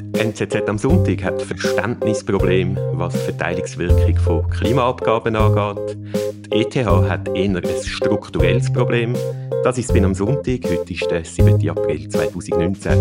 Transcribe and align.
Die 0.00 0.20
NZZ 0.20 0.68
am 0.68 0.78
Sonntag 0.78 1.22
hat 1.22 1.42
Verständnisproblem, 1.42 2.76
was 2.94 3.14
die 3.14 3.18
Verteilungswirkung 3.20 4.16
von 4.16 4.50
Klimaabgaben 4.50 5.36
angeht. 5.36 5.96
Die 6.46 6.52
ETH 6.52 6.86
hat 6.86 7.28
eher 7.28 7.56
ein 7.56 7.84
strukturelles 7.84 8.72
Problem. 8.72 9.14
Das 9.64 9.78
ist 9.78 9.92
bin 9.92 10.04
am 10.04 10.14
Sonntag. 10.14 10.64
Heute 10.64 10.92
ist 10.92 11.10
der 11.10 11.24
7. 11.24 11.68
April 11.68 12.08
2019. 12.08 12.92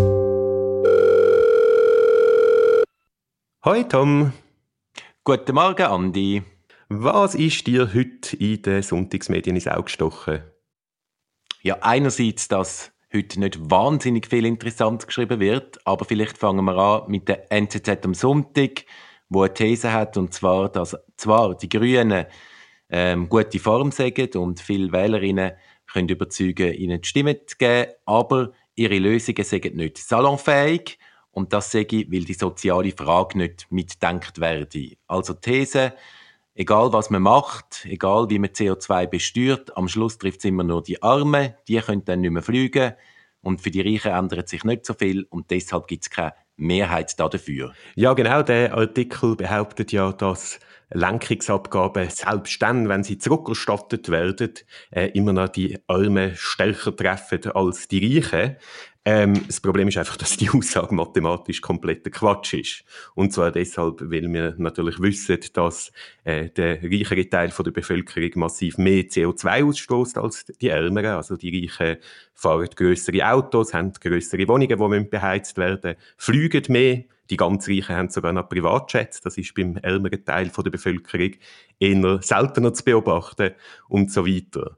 Hoi 3.65 3.83
Tom. 3.83 4.33
Guten 5.23 5.55
Morgen, 5.55 5.83
Andi. 5.83 6.43
Was 6.89 7.35
ist 7.35 7.67
dir 7.67 7.93
heute 7.93 8.35
in 8.37 8.61
den 8.61 8.81
Sonntagsmedien 8.81 9.55
ins 9.55 9.67
Auge 9.67 9.83
gestochen? 9.83 10.41
Ja, 11.61 11.77
einerseits, 11.81 12.47
dass 12.47 12.93
heute 13.13 13.39
nicht 13.39 13.69
wahnsinnig 13.69 14.27
viel 14.27 14.45
interessant 14.45 15.07
geschrieben 15.07 15.39
wird, 15.39 15.79
aber 15.85 16.05
vielleicht 16.05 16.37
fangen 16.37 16.65
wir 16.65 16.77
an 16.77 17.09
mit 17.09 17.27
der 17.27 17.51
NZZ 17.51 18.05
am 18.05 18.13
Sonntag, 18.13 18.85
wo 19.29 19.43
eine 19.43 19.53
These 19.53 19.93
hat, 19.93 20.17
und 20.17 20.33
zwar, 20.33 20.69
dass 20.69 20.97
zwar 21.15 21.55
die 21.55 21.69
Grünen 21.69 22.25
ähm, 22.89 23.29
gute 23.29 23.59
Form 23.59 23.91
sagen 23.91 24.29
und 24.35 24.59
viele 24.59 24.91
Wählerinnen 24.91 25.53
können 25.91 26.09
überzeugen, 26.09 26.73
ihnen 26.73 27.01
die 27.01 27.07
Stimme 27.07 27.45
zu 27.45 27.57
geben, 27.57 27.91
aber 28.05 28.51
ihre 28.75 28.99
Lösungen 28.99 29.43
sind 29.43 29.75
nicht 29.75 29.97
salonfähig 29.97 30.99
und 31.31 31.53
das 31.53 31.71
sage 31.71 31.97
ich, 31.97 32.11
weil 32.11 32.25
die 32.25 32.33
soziale 32.33 32.91
Frage 32.91 33.37
nicht 33.37 33.67
mitdenkt 33.69 34.39
werde. 34.39 34.93
Also 35.07 35.33
These, 35.33 35.93
egal 36.57 36.91
was 36.91 37.09
man 37.09 37.21
macht, 37.21 37.85
egal 37.85 38.29
wie 38.29 38.39
man 38.39 38.49
CO2 38.49 39.07
besteuert, 39.07 39.77
am 39.77 39.87
Schluss 39.87 40.17
trifft 40.17 40.39
es 40.39 40.45
immer 40.45 40.63
nur 40.63 40.83
die 40.83 41.01
Armen, 41.01 41.53
die 41.67 41.79
können 41.79 42.03
dann 42.03 42.21
nicht 42.21 42.31
mehr 42.31 42.41
fliegen 42.41 42.93
und 43.41 43.61
für 43.61 43.71
die 43.71 43.81
Reichen 43.81 44.11
ändert 44.11 44.49
sich 44.49 44.63
nicht 44.63 44.85
so 44.85 44.93
viel 44.93 45.25
und 45.29 45.51
deshalb 45.51 45.87
gibt 45.87 46.03
es 46.03 46.09
keine 46.09 46.33
Mehrheit 46.57 47.17
dafür. 47.19 47.73
Ja, 47.95 48.13
genau, 48.13 48.41
der 48.41 48.73
Artikel 48.73 49.35
behauptet 49.35 49.91
ja, 49.91 50.11
dass 50.11 50.59
Lenkungsabgaben, 50.89 52.09
selbst 52.09 52.61
dann, 52.61 52.89
wenn 52.89 53.03
sie 53.03 53.17
zurückerstattet 53.17 54.09
werden, 54.09 54.53
äh, 54.91 55.07
immer 55.09 55.33
noch 55.33 55.49
die 55.49 55.77
Armen 55.87 56.33
stärker 56.35 56.95
treffen 56.95 57.51
als 57.51 57.87
die 57.87 58.19
Reichen. 58.19 58.55
Ähm, 59.09 59.47
das 59.47 59.61
Problem 59.61 59.87
ist 59.87 59.97
einfach, 59.97 60.17
dass 60.17 60.35
die 60.35 60.49
Aussage 60.53 60.93
mathematisch 60.93 61.61
kompletter 61.61 62.09
Quatsch 62.09 62.55
ist. 62.55 62.83
Und 63.15 63.31
zwar 63.31 63.53
deshalb, 63.53 64.01
weil 64.01 64.33
wir 64.33 64.55
natürlich 64.57 64.99
wissen, 64.99 65.39
dass 65.53 65.93
äh, 66.25 66.49
der 66.49 66.83
reichere 66.83 67.29
Teil 67.29 67.51
von 67.51 67.63
der 67.63 67.71
Bevölkerung 67.71 68.31
massiv 68.35 68.77
mehr 68.77 69.03
CO2 69.03 69.63
ausstößt 69.63 70.17
als 70.17 70.43
die 70.59 70.67
ärmeren. 70.67 71.11
Also 71.11 71.37
die 71.37 71.57
Reichen 71.57 72.01
fahren 72.33 72.67
größere 72.75 73.25
Autos, 73.31 73.73
haben 73.73 73.93
größere 73.93 74.45
Wohnungen, 74.49 74.77
die 74.77 75.09
beheizt 75.09 75.57
werden, 75.57 75.95
fliegen 76.17 76.65
mehr. 76.67 77.05
Die 77.29 77.37
ganz 77.37 77.69
Reichen 77.69 77.95
haben 77.95 78.09
sogar 78.09 78.33
noch 78.33 78.49
Privatjets. 78.49 79.21
Das 79.21 79.37
ist 79.37 79.55
beim 79.55 79.77
ärmeren 79.77 80.25
Teil 80.25 80.49
von 80.49 80.65
der 80.65 80.71
Bevölkerung 80.71 81.31
eher 81.79 82.21
seltener 82.21 82.73
zu 82.73 82.83
beobachten 82.83 83.51
und 83.87 84.11
so 84.11 84.27
weiter. 84.27 84.77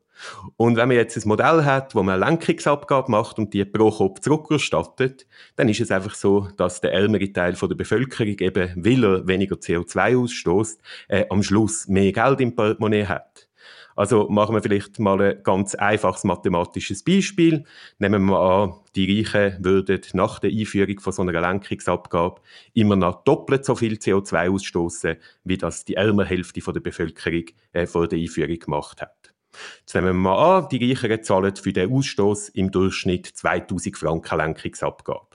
Und 0.58 0.76
wenn 0.76 0.88
man 0.88 0.98
jetzt 0.98 1.18
ein 1.18 1.28
Modell 1.28 1.66
hat, 1.66 1.96
wo 1.96 2.04
man 2.04 2.22
eine 2.22 2.32
Lenkungsabgabe 2.32 3.12
macht 3.12 3.40
und 3.40 3.54
die 3.54 3.66
pro 3.66 3.92
Kopf 3.92 4.20
zurückerstattet, 4.20 5.28
dann 5.56 5.70
ist 5.70 5.82
es 5.82 5.92
einfach 5.92 6.16
so, 6.16 6.48
dass 6.58 6.82
der 6.82 6.94
ärmere 6.94 7.32
Teil 7.32 7.54
der 7.54 7.76
Bevölkerung 7.76 8.38
eben, 8.40 8.74
weil 8.86 9.04
er 9.04 9.28
weniger 9.28 9.56
CO2 9.56 10.18
ausstößt, 10.18 10.82
äh, 11.08 11.26
am 11.30 11.44
Schluss 11.44 11.88
mehr 11.88 12.12
Geld 12.12 12.42
im 12.42 12.56
Portemonnaie 12.56 13.06
hat. 13.06 13.50
Also 14.00 14.30
machen 14.30 14.56
wir 14.56 14.62
vielleicht 14.62 14.98
mal 14.98 15.22
ein 15.22 15.44
ganz 15.44 15.76
einfaches 15.76 16.24
mathematisches 16.24 17.04
Beispiel. 17.04 17.66
Nehmen 17.98 18.28
wir 18.28 18.40
an, 18.40 18.74
die 18.96 19.22
Reichen 19.22 19.62
würden 19.62 20.00
nach 20.14 20.40
der 20.40 20.52
Einführung 20.52 21.02
von 21.02 21.12
so 21.12 21.22
einer 21.22 21.42
Lenkungsabgabe 21.42 22.40
immer 22.74 22.96
noch 22.96 23.26
doppelt 23.26 23.66
so 23.66 23.76
viel 23.76 23.96
CO2 23.96 24.52
ausstoßen, 24.52 25.18
wie 25.44 25.58
das 25.58 25.84
die 25.84 25.96
ärmere 25.96 26.28
Hälfte 26.28 26.62
der 26.62 26.80
Bevölkerung 26.80 27.44
äh, 27.74 27.86
vor 27.88 28.08
der 28.08 28.20
Einführung 28.20 28.60
gemacht 28.60 29.02
hat. 29.02 29.34
Jetzt 29.80 29.96
nehmen 29.96 30.08
wir 30.08 30.14
mal 30.14 30.58
an, 30.58 30.70
die 30.70 30.90
Reicheren 30.90 31.24
zahlen 31.24 31.56
für 31.56 31.74
den 31.74 31.92
Ausstoß 31.92 32.50
im 32.50 32.72
Durchschnitt 32.72 33.28
2000 33.28 33.98
Franken 33.98 34.38
Lenkungsabgabe. 34.38 35.30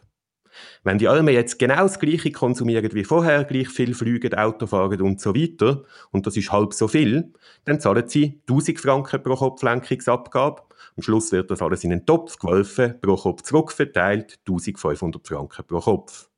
Wenn 0.85 0.99
die 0.99 1.09
Armen 1.09 1.35
jetzt 1.35 1.59
genau 1.59 1.83
das 1.83 1.99
Gleiche 1.99 2.31
konsumieren 2.31 2.93
wie 2.93 3.05
vorher, 3.05 3.45
gleich 3.45 3.69
viel 3.69 3.95
fliegen, 3.95 4.35
Auto 4.35 4.67
fahren 4.67 5.01
und 5.01 5.21
so 5.21 5.35
weiter, 5.35 5.83
und 6.13 6.27
das 6.27 6.37
ist 6.37 6.53
halb 6.53 6.75
so 6.75 6.89
viel, 6.89 7.33
dann 7.65 7.81
zahlen 7.81 8.09
sie 8.09 8.41
1000 8.49 8.81
Franken 8.81 9.23
pro 9.23 9.35
Kopf 9.35 9.63
Lenkungsabgabe. 9.63 10.63
Am 10.97 11.03
Schluss 11.03 11.33
wird 11.33 11.51
das 11.51 11.63
alles 11.63 11.83
in 11.85 11.93
einen 11.93 12.07
Topf 12.07 12.39
geworfen, 12.39 13.01
pro 13.01 13.17
Kopf 13.17 13.43
zurückverteilt, 13.43 14.39
1500 14.47 15.27
Franken 15.27 15.65
pro 15.67 15.81
Kopf. 15.81 16.29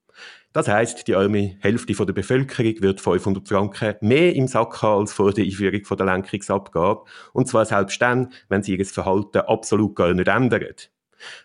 Das 0.57 0.69
heißt, 0.69 1.07
die 1.07 1.15
arme 1.15 1.59
Hälfte 1.61 1.93
der 1.93 2.15
Bevölkerung 2.15 2.81
wird 2.81 3.03
500 3.03 3.47
Franken 3.47 3.95
mehr 4.01 4.35
im 4.35 4.49
Sack 4.49 4.81
haben 4.81 5.01
als 5.01 5.13
vor 5.13 5.31
der 5.35 5.45
Einführung 5.45 5.83
der 5.99 6.07
Lenkungsabgabe. 6.07 7.05
Und 7.35 7.47
zwar 7.47 7.67
selbst 7.67 8.01
dann, 8.01 8.33
wenn 8.49 8.63
sie 8.63 8.75
ihr 8.75 8.87
Verhalten 8.87 9.41
absolut 9.41 9.95
gar 9.95 10.15
nicht 10.15 10.29
ändern. 10.29 10.65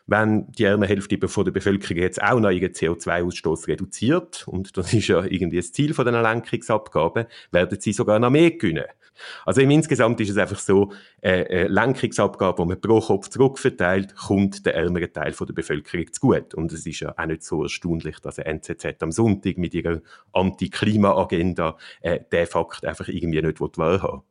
Wenn 0.07 0.51
die 0.51 0.63
ärmere 0.63 0.89
Hälfte 0.89 1.27
von 1.27 1.45
der 1.45 1.51
Bevölkerung 1.51 1.97
jetzt 1.97 2.21
auch 2.21 2.39
noch 2.39 2.51
ihren 2.51 2.71
CO2-Ausstoß 2.71 3.67
reduziert, 3.67 4.47
und 4.47 4.77
das 4.77 4.93
ist 4.93 5.07
ja 5.07 5.23
irgendwie 5.23 5.57
das 5.57 5.71
Ziel 5.71 5.93
von 5.93 6.05
den 6.05 6.21
Lenkungsabgaben, 6.21 7.25
werden 7.51 7.79
sie 7.79 7.93
sogar 7.93 8.19
noch 8.19 8.29
mehr 8.29 8.51
gewinnen. 8.51 8.85
Also 9.45 9.61
im 9.61 9.71
Insgesamt 9.71 10.19
ist 10.21 10.29
es 10.29 10.37
einfach 10.37 10.59
so, 10.59 10.91
äh, 11.21 11.45
eine 11.45 11.67
Lenkungsabgabe, 11.67 12.63
die 12.63 12.67
man 12.67 12.81
pro 12.81 12.99
Kopf 12.99 13.29
zurückverteilt, 13.29 14.15
kommt 14.15 14.65
der 14.65 14.75
ärmeren 14.75 15.11
Teil 15.11 15.33
der 15.33 15.53
Bevölkerung 15.53 16.11
zu 16.11 16.21
gut. 16.21 16.53
Und 16.53 16.71
es 16.71 16.85
ist 16.85 17.01
ja 17.01 17.13
auch 17.17 17.25
nicht 17.25 17.43
so 17.43 17.63
erstaunlich, 17.63 18.19
dass 18.19 18.39
eine 18.39 18.61
NZZ 18.61 19.01
am 19.01 19.11
Sonntag 19.11 19.57
mit 19.57 19.73
ihrer 19.73 20.01
Anti-Klima-Agenda 20.33 21.77
äh, 22.01 22.19
den 22.31 22.47
Fakt 22.47 22.85
einfach 22.85 23.07
irgendwie 23.07 23.41
nicht 23.41 23.59
wahrhaben 23.61 24.23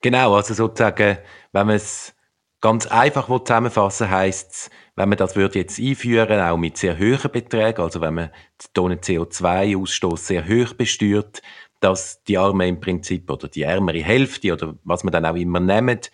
Genau, 0.00 0.36
also 0.36 0.54
sozusagen, 0.54 1.18
wenn 1.52 1.66
man 1.66 1.76
es 1.76 2.14
ganz 2.60 2.86
einfach 2.86 3.28
zusammenfassen 3.28 4.10
heisst 4.10 4.50
es, 4.50 4.70
wenn 4.96 5.08
man 5.08 5.18
das 5.18 5.36
würde 5.36 5.60
jetzt 5.60 5.78
einführen, 5.78 6.40
auch 6.40 6.56
mit 6.56 6.76
sehr 6.76 6.98
hohen 6.98 7.30
Beträgen, 7.30 7.82
also 7.82 8.00
wenn 8.00 8.14
man 8.14 8.30
die 8.60 8.66
Tonnen 8.74 8.98
CO2-Ausstoß 8.98 10.16
sehr 10.16 10.48
hoch 10.48 10.74
besteuert, 10.74 11.40
dass 11.80 12.22
die 12.24 12.38
Arme 12.38 12.66
im 12.66 12.80
Prinzip 12.80 13.30
oder 13.30 13.48
die 13.48 13.62
ärmere 13.62 14.02
Hälfte 14.02 14.52
oder 14.52 14.74
was 14.82 15.04
man 15.04 15.12
dann 15.12 15.26
auch 15.26 15.36
immer 15.36 15.60
nimmt, 15.60 16.10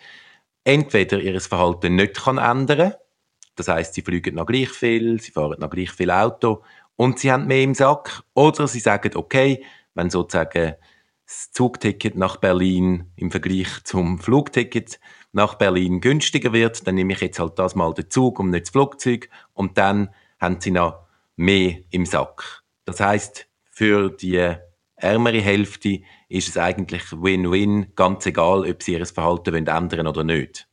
entweder 0.63 1.19
ihr 1.19 1.41
Verhalten 1.41 1.95
nicht 1.95 2.21
kann 2.21 2.37
ändern. 2.37 2.93
Das 3.55 3.67
heißt, 3.67 3.93
sie 3.93 4.01
fliegen 4.01 4.35
noch 4.35 4.45
gleich 4.45 4.69
viel, 4.69 5.19
sie 5.19 5.31
fahren 5.31 5.59
noch 5.59 5.69
gleich 5.69 5.91
viel 5.91 6.11
Auto 6.11 6.61
und 6.95 7.19
sie 7.19 7.31
haben 7.31 7.47
mehr 7.47 7.63
im 7.63 7.73
Sack, 7.73 8.21
oder 8.33 8.67
sie 8.67 8.79
sagen, 8.79 9.15
okay, 9.15 9.65
wenn 9.95 10.09
sozusagen 10.09 10.75
das 11.25 11.51
Zugticket 11.51 12.15
nach 12.15 12.37
Berlin 12.37 13.11
im 13.15 13.31
Vergleich 13.31 13.83
zum 13.83 14.19
Flugticket 14.19 14.99
nach 15.35 15.55
Berlin 15.55 15.99
günstiger 15.99 16.53
wird, 16.53 16.87
dann 16.87 16.95
nehme 16.95 17.13
ich 17.13 17.19
jetzt 17.19 17.39
halt 17.39 17.59
das 17.59 17.75
mal 17.75 17.93
den 17.93 18.09
Zug 18.09 18.39
und 18.39 18.51
nicht 18.51 18.67
das 18.67 18.69
Flugzeug 18.71 19.29
und 19.53 19.77
dann 19.77 20.09
haben 20.39 20.61
sie 20.61 20.71
noch 20.71 20.99
mehr 21.35 21.79
im 21.91 22.05
Sack. 22.05 22.63
Das 22.85 23.01
heißt, 23.01 23.45
für 23.69 24.09
die 24.09 24.55
ärmere 24.95 25.41
Hälfte 25.41 25.99
ist 26.29 26.47
es 26.47 26.57
eigentlich 26.57 27.11
Win-Win, 27.11 27.91
ganz 27.95 28.25
egal, 28.25 28.69
ob 28.69 28.81
sie 28.81 28.93
ihr 28.93 29.05
Verhalten 29.05 29.55
ändern 29.55 29.91
wollen 29.91 30.07
oder 30.07 30.23
nicht. 30.23 30.69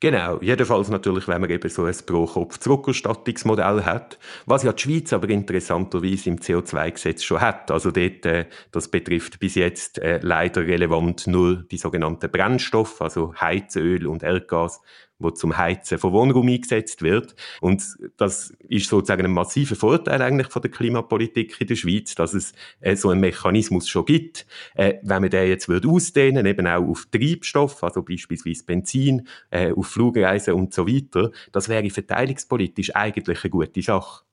Genau, 0.00 0.38
jedenfalls 0.42 0.90
natürlich, 0.90 1.28
wenn 1.28 1.40
man 1.40 1.48
eben 1.48 1.68
so 1.70 1.84
ein 1.84 1.94
Pro-Kopf-Zurückerstattungsmodell 2.04 3.84
hat, 3.84 4.18
was 4.44 4.62
ja 4.62 4.72
die 4.72 4.82
Schweiz 4.82 5.12
aber 5.14 5.30
interessanterweise 5.30 6.28
im 6.28 6.40
CO2-Gesetz 6.40 7.22
schon 7.22 7.40
hat. 7.40 7.70
Also 7.70 7.90
dort, 7.90 8.26
äh, 8.26 8.46
das 8.70 8.88
betrifft 8.88 9.38
bis 9.38 9.54
jetzt 9.54 9.98
äh, 10.00 10.18
leider 10.20 10.66
relevant 10.66 11.26
nur 11.26 11.62
die 11.62 11.78
sogenannten 11.78 12.30
Brennstoffe, 12.30 13.00
also 13.00 13.34
Heizöl 13.40 14.06
und 14.06 14.22
Erdgas, 14.22 14.82
wo 15.24 15.30
zum 15.30 15.56
Heizen 15.56 15.98
von 15.98 16.12
Wohnraum 16.12 16.48
eingesetzt 16.48 17.02
wird. 17.02 17.34
Und 17.60 17.82
das 18.16 18.54
ist 18.68 18.88
sozusagen 18.88 19.24
ein 19.24 19.32
massiver 19.32 19.74
Vorteil 19.74 20.22
eigentlich 20.22 20.48
von 20.48 20.62
der 20.62 20.70
Klimapolitik 20.70 21.60
in 21.60 21.66
der 21.66 21.76
Schweiz, 21.76 22.14
dass 22.14 22.34
es 22.34 22.52
äh, 22.80 22.94
so 22.94 23.10
einen 23.10 23.20
Mechanismus 23.20 23.88
schon 23.88 24.04
gibt. 24.04 24.46
Äh, 24.74 24.94
wenn 25.02 25.22
man 25.22 25.30
den 25.30 25.48
jetzt 25.48 25.68
würde 25.68 25.88
ausdehnen, 25.88 26.46
eben 26.46 26.66
auch 26.66 26.82
auf 26.82 27.06
Treibstoff, 27.10 27.82
also 27.82 28.02
beispielsweise 28.02 28.64
Benzin, 28.64 29.26
äh, 29.50 29.72
auf 29.72 29.88
Flugreisen 29.88 30.54
und 30.54 30.72
so 30.72 30.86
weiter, 30.86 31.30
das 31.50 31.68
wäre 31.68 31.90
verteilungspolitisch 31.90 32.94
eigentlich 32.94 33.42
eine 33.42 33.50
gute 33.50 33.82
Sache. 33.82 34.24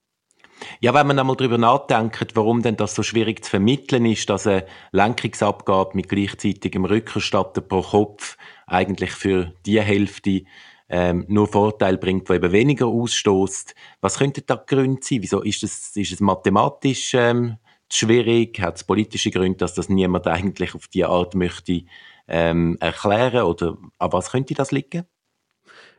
Ja, 0.80 0.94
wenn 0.94 1.08
man 1.08 1.20
einmal 1.20 1.36
darüber 1.36 1.58
nachdenkt, 1.58 2.36
warum 2.36 2.62
denn 2.62 2.78
das 2.78 2.96
so 2.96 3.04
schwierig 3.04 3.44
zu 3.44 3.50
vermitteln 3.50 4.06
ist, 4.06 4.30
dass 4.30 4.48
eine 4.48 4.66
Lenkungsabgabe 4.92 5.92
mit 5.96 6.10
gleichzeitigem 6.10 6.86
Rückerstatten 6.86 7.68
pro 7.68 7.82
Kopf 7.82 8.38
eigentlich 8.68 9.12
für 9.12 9.54
die 9.66 9.82
Hälfte 9.82 10.44
ähm, 10.92 11.26
nur 11.30 11.48
Vorteil 11.48 11.98
bringt, 11.98 12.28
der 12.28 12.36
eben 12.36 12.52
weniger 12.52 12.88
ausstößt. 12.88 13.74
Was 14.02 14.20
könnte 14.20 14.42
da 14.42 14.56
Gründe 14.56 15.02
sein? 15.02 15.22
Wieso 15.22 15.42
ist 15.42 15.64
es, 15.64 15.96
ist 15.96 16.12
es 16.12 16.20
mathematisch 16.20 17.14
ähm, 17.14 17.58
schwierig? 17.90 18.60
Hat 18.60 18.76
es 18.76 18.84
politische 18.84 19.32
Gründe, 19.32 19.58
dass 19.58 19.74
das 19.74 19.88
niemand 19.88 20.28
eigentlich 20.28 20.76
auf 20.76 20.88
die 20.90 21.06
Art 21.06 21.34
möchte 21.34 21.84
ähm, 22.28 22.78
erklären? 22.82 23.44
Oder 23.44 23.78
an 23.98 24.12
was 24.12 24.32
könnte 24.32 24.54
das 24.54 24.72
liegen? 24.72 25.06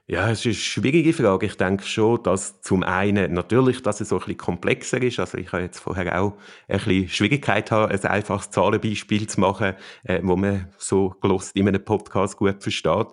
Ja, 0.09 0.29
es 0.31 0.41
ist 0.41 0.47
eine 0.47 0.55
schwierige 0.55 1.12
Frage. 1.12 1.47
Ich 1.47 1.56
denke 1.56 1.85
schon, 1.85 2.23
dass 2.25 2.61
zum 2.61 2.83
einen 2.83 3.33
natürlich, 3.33 3.83
dass 3.83 4.00
es 4.00 4.09
so 4.09 4.17
ein 4.17 4.19
bisschen 4.19 4.37
komplexer 4.37 5.00
ist. 5.00 5.21
Also 5.21 5.39
ich 5.39 5.53
habe 5.53 5.62
jetzt 5.62 5.79
vorher 5.79 6.21
auch 6.21 6.35
ein 6.69 6.79
bisschen 6.79 7.09
Schwierigkeit 7.09 7.71
haben, 7.71 7.93
ein 7.93 8.05
einfaches 8.05 8.50
Zahlenbeispiel 8.50 9.29
zu 9.29 9.41
machen, 9.41 9.75
äh, 10.03 10.21
wo 10.23 10.37
man 10.37 10.69
so 10.77 11.15
gelost 11.23 11.56
in 11.56 11.69
einem 11.69 11.85
Podcast 11.85 12.37
gut 12.37 12.62
versteht. 12.62 13.06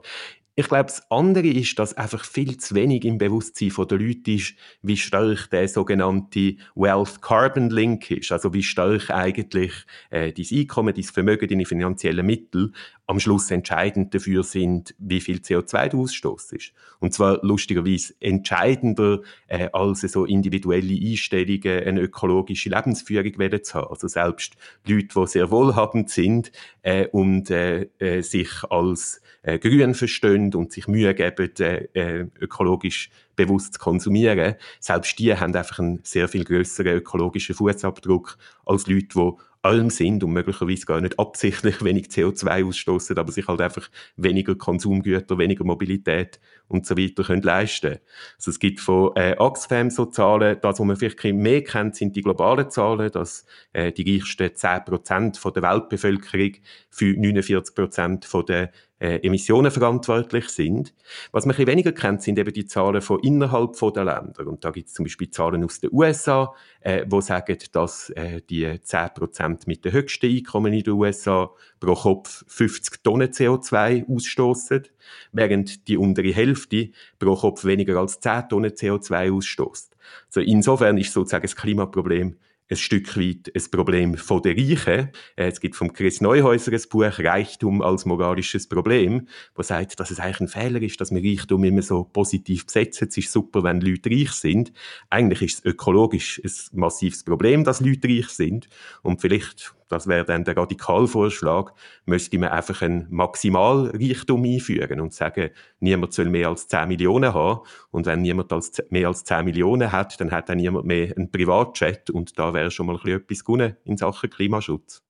Ich 0.60 0.68
glaube, 0.68 0.88
das 0.88 1.10
andere 1.10 1.48
ist, 1.48 1.80
dass 1.80 1.94
einfach 1.94 2.26
viel 2.26 2.58
zu 2.58 2.76
wenig 2.76 3.06
im 3.06 3.18
Bewusstsein 3.18 3.72
der 3.88 3.98
Leute 3.98 4.34
ist, 4.34 4.56
wie 4.82 4.98
stark 4.98 5.50
der 5.52 5.70
sogenannte 5.70 6.58
Wealth 6.76 7.22
Carbon 7.22 7.70
Link 7.70 8.12
ist. 8.12 8.30
Also 8.34 8.54
wie 8.54 8.62
stark 8.62 9.10
eigentlich 9.10 9.72
äh, 10.10 10.34
dein 10.34 10.46
Einkommen, 10.52 10.94
dein 10.94 11.06
Vermögen, 11.06 11.48
deine 11.48 11.66
finanziellen 11.66 12.26
Mittel 12.26 12.74
am 13.10 13.20
Schluss 13.20 13.50
entscheidend 13.50 14.14
dafür 14.14 14.44
sind, 14.44 14.94
wie 15.00 15.20
viel 15.20 15.38
CO2 15.38 15.90
du 15.90 16.04
ausstoßt. 16.04 16.54
Und 17.00 17.12
zwar 17.12 17.40
lustigerweise 17.42 18.14
entscheidender 18.20 19.22
äh, 19.48 19.68
als 19.74 20.02
so 20.02 20.26
individuelle 20.26 20.94
Einstellungen, 20.94 21.88
eine 21.88 22.02
ökologische 22.02 22.70
Lebensführung 22.70 23.64
zu 23.64 23.74
haben. 23.74 23.88
Also 23.90 24.08
selbst 24.08 24.58
Leute, 24.88 25.08
die 25.08 25.28
sehr 25.28 25.50
wohlhabend 25.50 26.12
sind 26.12 26.52
äh, 26.84 27.08
und 27.08 27.50
äh, 27.50 27.90
äh, 27.98 28.22
sich 28.22 28.50
als 28.70 29.24
äh, 29.42 29.58
grün 29.58 29.96
verstehen 29.96 30.54
und 30.54 30.72
sich 30.72 30.88
Mühe 30.88 31.16
geben, 31.16 31.50
äh, 31.62 31.88
äh, 31.94 32.28
ökologisch 32.40 33.10
bewusst 33.36 33.74
zu 33.74 33.80
konsumieren, 33.80 34.54
selbst 34.80 35.18
die 35.18 35.34
haben 35.34 35.56
einfach 35.56 35.80
einen 35.80 36.02
sehr 36.04 36.28
viel 36.28 36.44
größeren 36.44 36.98
ökologischen 36.98 37.56
Fußabdruck 37.56 38.38
als 38.66 38.86
Leute, 38.86 39.08
die 39.16 39.32
arm 39.62 39.90
sind 39.90 40.24
und 40.24 40.32
möglicherweise 40.32 40.86
gar 40.86 41.02
nicht 41.02 41.20
absichtlich 41.20 41.82
wenig 41.84 42.08
CO2 42.08 42.66
ausstoßen, 42.66 43.18
aber 43.18 43.32
sich 43.32 43.48
halt 43.48 43.62
einfach 43.62 43.90
weniger 44.16 44.56
Konsumgüter, 44.56 45.38
weniger 45.38 45.66
Mobilität 45.66 46.40
und 46.68 46.86
so 46.86 46.98
weiter 46.98 47.24
können 47.24 47.42
leisten. 47.42 47.98
Also 48.38 48.52
es 48.52 48.60
gibt 48.60 48.80
von 48.80 49.12
äh, 49.16 49.36
Oxfam 49.38 49.90
so 49.90 50.06
Zahlen, 50.06 50.58
das, 50.62 50.80
was 50.80 50.86
man 50.86 50.96
vielleicht 50.96 51.24
mehr 51.24 51.64
kennt, 51.64 51.96
sind 51.96 52.16
die 52.16 52.22
globalen 52.22 52.70
Zahlen, 52.70 53.12
dass 53.12 53.46
äh, 53.74 53.92
die 53.92 54.16
reichsten 54.16 54.48
10% 54.48 55.38
von 55.38 55.54
der 55.54 55.64
Weltbevölkerung 55.64 56.54
für 56.90 57.06
49% 57.06 58.26
von 58.26 58.46
der 58.46 58.72
äh, 59.00 59.18
Emissionen 59.26 59.72
verantwortlich 59.72 60.50
sind. 60.50 60.94
Was 61.32 61.46
man 61.46 61.54
ein 61.54 61.58
bisschen 61.58 61.68
weniger 61.68 61.92
kennt, 61.92 62.22
sind 62.22 62.38
eben 62.38 62.54
die 62.54 62.66
Zahlen 62.66 63.02
von 63.02 63.20
innerhalb 63.22 63.78
der 63.94 64.04
Länder. 64.04 64.48
Und 64.48 64.64
da 64.64 64.72
gibt 64.72 64.88
es 64.88 64.94
zum 64.94 65.06
Beispiel 65.06 65.30
Zahlen 65.30 65.64
aus 65.64 65.80
den 65.80 65.90
USA, 65.92 66.54
äh, 66.82 67.06
wo 67.08 67.22
sagen, 67.22 67.58
dass 67.72 68.10
äh, 68.12 68.42
die 68.50 68.66
10% 68.68 69.64
mit 69.68 69.86
den 69.86 69.94
höchsten 69.94 70.30
Einkommen 70.30 70.74
in 70.74 70.84
den 70.84 70.94
USA 70.94 71.50
pro 71.80 71.96
Kopf 71.96 72.44
50 72.48 73.04
Tonnen 73.04 73.30
CO2 73.30 74.14
ausstoßen, 74.14 74.84
während 75.32 75.88
die 75.88 75.98
untere 75.98 76.34
Hälfte 76.34 76.90
pro 77.18 77.36
Kopf 77.36 77.66
weniger 77.66 77.98
als 77.98 78.20
10 78.20 78.50
Tonnen 78.50 78.72
CO2 78.72 79.32
ausstößt. 79.32 79.96
Also 80.28 80.42
insofern 80.42 80.98
ist 80.98 81.14
sozusagen 81.14 81.44
das 81.44 81.56
Klimaproblem 81.56 82.36
ein 82.70 82.78
Stück 82.78 83.18
weit 83.18 83.52
ein 83.56 83.72
Problem 83.72 84.16
von 84.16 84.42
der 84.42 84.56
Reichen. 84.56 85.10
Äh, 85.36 85.48
es 85.48 85.60
gibt 85.60 85.76
vom 85.76 85.92
Chris 85.92 86.22
Neuhäuser 86.22 86.72
ein 86.72 86.82
Buch 86.90 87.20
Reichtum 87.20 87.82
als 87.82 88.06
moralisches 88.06 88.68
Problem, 88.68 89.28
wo 89.56 89.64
sagt, 89.64 90.00
dass 90.00 90.12
es 90.12 90.20
eigentlich 90.20 90.42
ein 90.42 90.48
Fehler 90.48 90.82
ist, 90.82 91.02
dass 91.02 91.12
wir 91.12 91.24
Reichtum 91.24 91.64
immer 91.64 91.82
so 91.82 92.04
positiv 92.04 92.66
besetzen. 92.68 93.08
Es 93.10 93.18
ist 93.18 93.32
super, 93.32 93.64
wenn 93.64 93.82
Leute 93.82 94.10
reich 94.10 94.32
sind. 94.32 94.72
Eigentlich 95.10 95.42
ist 95.42 95.60
es 95.60 95.66
ökologisch 95.66 96.42
ein 96.44 96.80
massives 96.80 97.24
Problem, 97.24 97.64
dass 97.64 97.82
Leute 97.82 98.08
reich 98.08 98.30
sind. 98.30 98.70
Und 99.02 99.22
vielleicht 99.22 99.74
das 99.90 100.08
wäre 100.08 100.24
dann 100.24 100.44
der 100.44 100.56
Radikalvorschlag, 100.56 101.74
müsste 102.06 102.38
man 102.38 102.50
einfach 102.50 102.82
einen 102.82 103.08
Maximalreichtum 103.10 104.44
einführen 104.46 105.02
und 105.02 105.14
sagen, 105.14 105.50
niemand 105.80 106.14
soll 106.14 106.30
mehr 106.30 106.48
als 106.48 106.68
10 106.68 106.88
Millionen 106.88 107.34
haben. 107.34 107.62
Und 107.92 108.06
wenn 108.06 108.22
niemand 108.22 108.54
als, 108.54 108.72
mehr 108.90 109.08
als 109.08 109.24
10 109.26 109.44
Millionen 109.46 109.92
hat, 109.92 110.22
dann 110.22 110.32
hat 110.32 110.48
dann 110.48 110.58
niemand 110.58 110.86
mehr 110.86 111.14
einen 111.18 111.32
Privatchat 111.32 112.10
und 112.12 112.38
da 112.38 112.54
wäre 112.54 112.72
schon 112.72 112.86
mal 112.86 112.96
ein 112.96 113.02
bisschen 113.02 113.22
etwas 113.22 113.44
gewonnen 113.44 113.78
in 113.84 113.98
Sachen 113.98 114.30
Klimaschutz. 114.30 115.04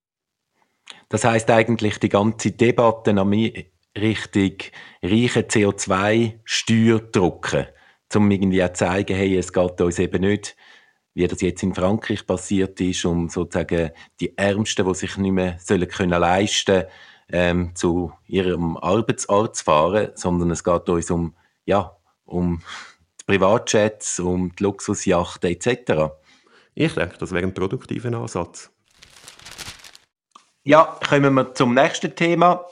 Das 1.10 1.26
heißt 1.26 1.50
eigentlich 1.52 2.00
die 2.00 2.10
ganze 2.10 2.52
Debatte 2.52 3.12
an 3.12 3.34
Richtung 3.98 4.58
reiche 5.04 5.42
CO2-Steuer 5.42 7.00
drücken, 7.00 7.66
um 8.16 8.32
irgendwie 8.32 8.60
zu 8.60 8.74
zeigen, 8.74 9.16
hey, 9.16 9.38
es 9.38 9.52
geht 9.52 9.82
uns 9.82 10.00
eben 10.00 10.22
nicht 10.22 10.56
wie 11.20 11.28
das 11.28 11.42
jetzt 11.42 11.64
in 11.64 11.76
Frankreich 11.76 12.26
passiert 12.26 12.80
ist, 12.80 13.04
um 13.04 13.28
sozusagen 13.28 13.92
die 14.22 14.38
Ärmsten, 14.38 14.86
die 14.86 14.96
sich 14.96 15.18
nicht 15.18 15.34
mehr 15.34 15.58
sollen 15.60 15.90
können 15.90 16.18
leisten 16.18 16.86
ähm, 17.30 17.76
zu 17.76 18.14
ihrem 18.26 18.78
Arbeitsort 18.78 19.58
zu 19.58 19.66
fahren, 19.66 20.12
sondern 20.16 20.50
es 20.52 20.64
geht 20.64 20.88
uns 20.88 21.12
um, 21.12 21.36
ja, 21.66 21.94
um 22.24 22.62
die 23.20 23.26
Privatjets, 23.26 24.22
um 24.22 24.56
die 24.56 24.64
Luxusjachten 24.64 25.52
etc. 25.52 26.14
Ich 26.74 26.94
denke, 26.94 27.18
das 27.20 27.34
wäre 27.34 27.46
ein 27.46 27.54
produktiver 27.54 28.18
Ansatz. 28.18 28.72
Ja, 30.64 30.98
kommen 31.10 31.34
wir 31.34 31.54
zum 31.54 31.74
nächsten 31.74 32.16
Thema, 32.16 32.66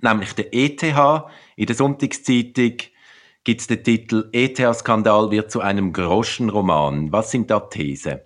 nämlich 0.00 0.32
der 0.34 0.54
ETH. 0.54 0.82
In 1.56 1.66
der 1.66 1.74
Sonntagszeitung 1.74 2.74
gibt 3.44 3.60
es 3.60 3.66
den 3.66 3.84
Titel 3.84 4.28
ETH-Skandal 4.32 5.30
wird 5.30 5.50
zu 5.50 5.60
einem 5.60 5.92
Groschenroman. 5.92 7.12
Was 7.12 7.30
sind 7.30 7.50
da 7.50 7.60
Thesen? 7.60 8.20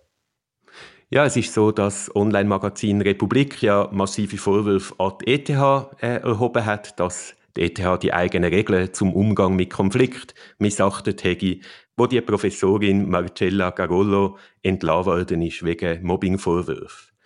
Ja, 1.11 1.25
es 1.25 1.37
ist 1.37 1.53
so, 1.53 1.73
dass 1.73 2.15
Online-Magazin 2.15 3.01
Republik 3.01 3.63
ja 3.63 3.89
massive 3.93 4.37
Vorwürfe 4.37 4.95
an 4.99 5.15
die 5.21 5.33
ETH 5.33 5.49
äh, 5.49 6.21
erhoben 6.21 6.65
hat, 6.65 7.01
dass 7.01 7.35
die 7.57 7.63
ETH 7.63 8.03
die 8.03 8.13
eigenen 8.13 8.53
Regeln 8.53 8.93
zum 8.93 9.13
Umgang 9.15 9.57
mit 9.57 9.71
Konflikt 9.71 10.35
missachtet 10.59 11.25
hätte, 11.25 11.61
wo 11.97 12.07
die 12.07 12.21
Professorin 12.21 13.09
Marcella 13.09 13.71
Garollo 13.71 14.39
entlassen 14.63 15.07
worden 15.07 15.43
ist 15.43 15.65
wegen 15.65 16.03
Mobbingvorwürfen. 16.05 17.18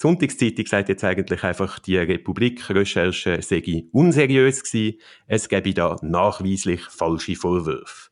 Die 0.00 0.06
Sonntagszeitung 0.06 0.64
sagt 0.64 0.88
jetzt 0.88 1.04
eigentlich 1.04 1.44
einfach, 1.44 1.78
die 1.78 1.98
Republik-Recherche 1.98 3.42
sei 3.42 3.84
unseriös 3.92 4.62
gewesen. 4.64 4.98
Es 5.26 5.46
gäbe 5.46 5.74
da 5.74 5.94
nachweislich 6.00 6.80
falsche 6.84 7.36
Vorwürfe. 7.36 8.08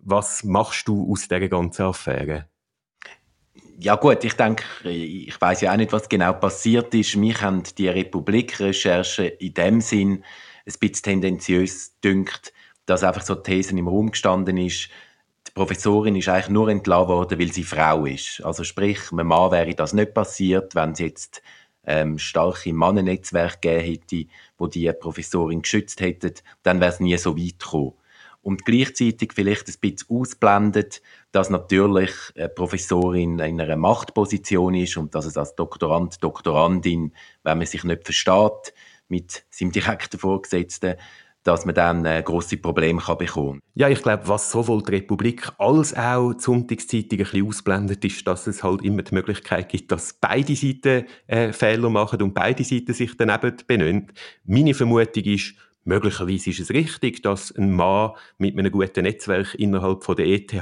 Was 0.00 0.44
machst 0.44 0.86
du 0.86 1.10
aus 1.10 1.22
dieser 1.22 1.48
ganzen 1.48 1.86
Affäre? 1.86 2.50
Ja 3.78 3.94
gut, 3.94 4.22
ich 4.22 4.34
denke, 4.34 4.64
ich 4.86 5.40
weiß 5.40 5.62
ja 5.62 5.72
auch 5.72 5.78
nicht, 5.78 5.94
was 5.94 6.10
genau 6.10 6.34
passiert 6.34 6.92
ist. 6.92 7.16
Mich 7.16 7.40
haben 7.40 7.62
die 7.78 7.88
Republik-Recherche 7.88 9.24
in 9.24 9.54
dem 9.54 9.80
Sinn 9.80 10.22
ein 10.66 10.74
bisschen 10.78 11.04
tendenziös 11.04 11.98
dünkt, 12.00 12.52
dass 12.84 13.02
einfach 13.02 13.22
so 13.22 13.34
Thesen 13.34 13.78
im 13.78 13.88
Raum 13.88 14.10
gestanden 14.10 14.58
ist, 14.58 14.90
Professorin 15.54 16.16
ist 16.16 16.28
eigentlich 16.28 16.48
nur 16.48 16.68
entlassen 16.68 17.08
worden, 17.08 17.38
weil 17.38 17.52
sie 17.52 17.62
Frau 17.62 18.06
ist. 18.06 18.42
Also 18.44 18.64
sprich, 18.64 19.12
einem 19.12 19.28
Mann 19.28 19.52
wäre 19.52 19.74
das 19.74 19.92
nicht 19.92 20.12
passiert, 20.12 20.74
wenn 20.74 20.90
es 20.92 20.98
jetzt 20.98 21.42
ähm, 21.86 22.18
starke 22.18 22.72
Mannennetzwerke 22.72 23.68
gegeben 23.68 23.84
hätte, 23.84 24.26
wo 24.58 24.66
die 24.66 24.92
Professorin 24.92 25.62
geschützt 25.62 26.00
hätten, 26.00 26.34
dann 26.64 26.80
wäre 26.80 26.92
es 26.92 27.00
nie 27.00 27.16
so 27.18 27.36
weit 27.36 27.60
gekommen. 27.60 27.92
Und 28.42 28.66
gleichzeitig 28.66 29.32
vielleicht 29.32 29.68
ein 29.68 29.74
bisschen 29.80 30.08
ausblendet, 30.10 31.00
dass 31.32 31.48
natürlich 31.48 32.10
eine 32.36 32.50
Professorin 32.50 33.38
in 33.38 33.60
einer 33.60 33.76
Machtposition 33.76 34.74
ist 34.74 34.96
und 34.98 35.14
dass 35.14 35.24
es 35.24 35.38
als 35.38 35.54
Doktorand, 35.54 36.22
Doktorandin, 36.22 37.14
wenn 37.42 37.58
man 37.58 37.66
sich 37.66 37.84
nicht 37.84 38.04
versteht 38.04 38.74
mit 39.08 39.46
seinem 39.50 39.72
direkten 39.72 40.18
Vorgesetzten, 40.18 40.96
dass 41.44 41.64
man 41.64 41.74
dann 41.74 42.04
äh, 42.04 42.22
grosse 42.24 42.56
Probleme 42.56 43.00
kann 43.00 43.18
bekommen 43.18 43.60
Ja, 43.74 43.88
ich 43.88 44.02
glaube, 44.02 44.26
was 44.26 44.50
sowohl 44.50 44.82
die 44.82 44.92
Republik 44.92 45.52
als 45.58 45.94
auch 45.94 46.32
die 46.32 46.42
Sonntagszeitung 46.42 47.18
ein 47.20 47.24
bisschen 47.24 47.46
ausblendet, 47.46 48.04
ist, 48.04 48.26
dass 48.26 48.46
es 48.46 48.64
halt 48.64 48.82
immer 48.82 49.02
die 49.02 49.14
Möglichkeit 49.14 49.68
gibt, 49.68 49.92
dass 49.92 50.14
beide 50.14 50.56
Seiten 50.56 51.06
äh, 51.26 51.52
Fehler 51.52 51.90
machen 51.90 52.22
und 52.22 52.34
beide 52.34 52.64
Seiten 52.64 52.94
sich 52.94 53.16
daneben 53.16 53.56
benennen. 53.66 54.12
Meine 54.44 54.74
Vermutung 54.74 55.24
ist, 55.24 55.54
Möglicherweise 55.84 56.50
ist 56.50 56.60
es 56.60 56.70
richtig, 56.70 57.22
dass 57.22 57.54
ein 57.54 57.70
Mann 57.72 58.12
mit 58.38 58.58
einem 58.58 58.72
guten 58.72 59.02
Netzwerk 59.02 59.54
innerhalb 59.54 60.02
von 60.02 60.16
der 60.16 60.26
ETH 60.26 60.54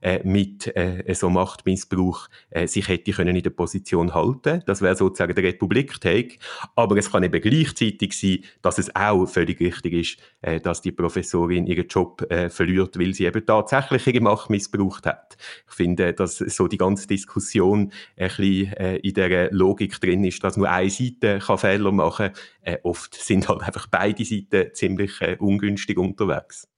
äh, 0.00 0.20
mit 0.24 0.74
äh, 0.74 1.12
so 1.14 1.28
Machtmissbrauch 1.28 2.28
äh, 2.50 2.66
sich 2.66 2.88
hätte 2.88 3.12
können 3.12 3.36
in 3.36 3.42
der 3.42 3.50
Position 3.50 4.14
halten. 4.14 4.62
Das 4.66 4.80
wäre 4.80 4.96
sozusagen 4.96 5.34
der 5.34 5.44
Republik-Take. 5.44 6.38
Aber 6.74 6.96
es 6.96 7.10
kann 7.10 7.22
eben 7.22 7.40
gleichzeitig 7.40 8.18
sein, 8.18 8.38
dass 8.62 8.78
es 8.78 8.94
auch 8.96 9.26
völlig 9.26 9.60
richtig 9.60 9.92
ist, 9.92 10.16
äh, 10.40 10.58
dass 10.58 10.80
die 10.80 10.92
Professorin 10.92 11.66
ihren 11.66 11.86
Job 11.88 12.22
äh, 12.30 12.48
verliert, 12.48 12.98
weil 12.98 13.12
sie 13.12 13.26
eben 13.26 13.44
tatsächlich 13.44 14.06
ihre 14.06 14.22
Macht 14.22 14.48
missbraucht 14.48 15.04
hat. 15.04 15.36
Ich 15.68 15.74
finde, 15.74 16.14
dass 16.14 16.38
so 16.38 16.66
die 16.66 16.78
ganze 16.78 17.06
Diskussion 17.06 17.92
ein 18.16 18.28
bisschen 18.28 18.72
äh, 18.72 18.96
in 18.96 19.14
der 19.14 19.52
Logik 19.52 20.00
drin 20.00 20.24
ist, 20.24 20.42
dass 20.42 20.56
nur 20.56 20.70
eine 20.70 20.88
Seite 20.88 21.40
kann 21.40 21.58
Fehler 21.58 21.92
machen. 21.92 22.30
Äh, 22.62 22.78
oft 22.84 23.14
sind 23.14 23.48
halt 23.48 23.62
einfach 23.62 23.86
beide 23.88 24.24
Seiten 24.24 24.72
ziemlich 24.74 25.20
äh, 25.20 25.36
ungünstig 25.38 25.98
unterwegs. 25.98 26.68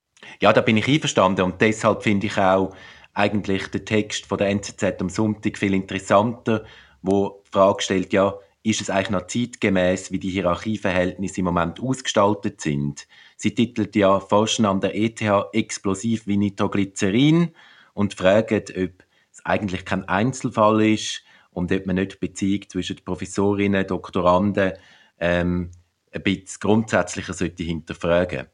Ja, 0.41 0.53
da 0.53 0.63
bin 0.63 0.79
ich 0.79 0.89
einverstanden 0.89 1.43
und 1.43 1.61
deshalb 1.61 2.03
finde 2.03 2.27
ich 2.27 2.39
auch 2.39 2.75
eigentlich 3.13 3.69
den 3.69 3.85
Text 3.85 4.27
von 4.27 4.39
der 4.39 4.49
NZZ 4.49 5.01
am 5.01 5.09
Sonntag 5.09 5.59
viel 5.59 5.75
interessanter, 5.75 6.65
wo 7.03 7.43
die 7.47 7.51
Frage 7.51 7.83
stellt, 7.83 8.13
ja, 8.13 8.35
ist 8.63 8.81
es 8.81 8.89
eigentlich 8.89 9.11
noch 9.11 9.27
zeitgemäß, 9.27 10.11
wie 10.11 10.19
die 10.19 10.31
Hierarchieverhältnisse 10.31 11.41
im 11.41 11.45
Moment 11.45 11.81
ausgestaltet 11.81 12.63
sind. 12.63 13.07
Sie 13.37 13.55
titelt 13.55 13.95
ja 13.95 14.21
Forschen 14.21 14.65
an 14.65 14.81
der 14.81 14.97
ETH 14.97 15.23
explosiv 15.53 16.27
wie 16.27 16.39
Nitroglycerin 16.39 17.51
und 17.93 18.15
fragt, 18.15 18.71
ob 18.71 19.05
es 19.31 19.45
eigentlich 19.45 19.85
kein 19.85 20.09
Einzelfall 20.09 20.83
ist 20.83 21.23
und 21.51 21.71
ob 21.73 21.85
man 21.87 21.97
nicht 21.97 22.15
die 22.15 22.27
Beziehung 22.27 22.63
zwischen 22.69 22.97
Professorinnen, 23.05 23.87
Doktoranden 23.87 24.73
ähm, 25.19 25.71
ein 26.13 26.23
bisschen 26.23 26.61
grundsätzlicher 26.61 27.33
sollte 27.33 27.63
hinterfragen 27.63 28.47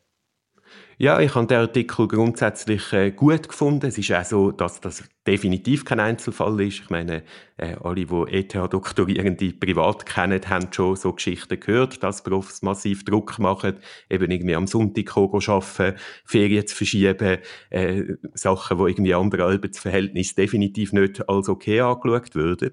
ja, 1.00 1.18
ich 1.18 1.34
habe 1.34 1.46
den 1.46 1.60
Artikel 1.60 2.06
grundsätzlich 2.08 2.92
äh, 2.92 3.10
gut 3.10 3.48
gefunden. 3.48 3.86
Es 3.86 3.96
ist 3.96 4.12
auch 4.12 4.22
so, 4.22 4.50
dass 4.50 4.82
das 4.82 5.02
definitiv 5.26 5.84
kein 5.84 6.00
Einzelfall 6.00 6.60
ist. 6.60 6.80
Ich 6.80 6.90
meine, 6.90 7.22
äh, 7.58 7.76
alle, 7.82 8.06
die 8.06 8.32
ETH-Doktorierende 8.32 9.52
privat 9.52 10.06
kennen, 10.06 10.40
haben 10.48 10.72
schon 10.72 10.96
so 10.96 11.12
Geschichten 11.12 11.60
gehört, 11.60 12.02
dass 12.02 12.22
Profs 12.22 12.62
massiv 12.62 13.04
Druck 13.04 13.38
machen, 13.38 13.76
eben 14.08 14.30
irgendwie 14.30 14.54
am 14.54 14.66
Sonntag 14.66 15.14
arbeiten, 15.16 15.98
Ferien 16.24 16.66
zu 16.66 16.74
verschieben, 16.74 17.38
äh, 17.68 18.02
Sachen, 18.32 18.78
die 18.78 18.90
irgendwie 18.90 19.14
andere 19.14 19.44
Arbeitsverhältnisse 19.44 20.34
definitiv 20.36 20.92
nicht 20.94 21.28
als 21.28 21.48
okay 21.50 21.80
angeschaut 21.80 22.34
würden. 22.34 22.72